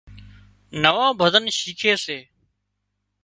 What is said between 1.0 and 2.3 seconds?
ڀزن شيکي سي